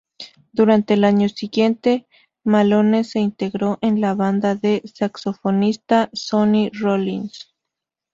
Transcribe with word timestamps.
Durante 0.51 0.95
el 0.95 1.03
año 1.03 1.29
siguiente, 1.29 2.07
Malone 2.43 3.03
se 3.03 3.19
integró 3.19 3.77
en 3.81 4.01
la 4.01 4.15
banda 4.15 4.55
del 4.55 4.81
saxofonista 4.91 6.09
Sonny 6.11 6.71
Rollins. 6.71 7.53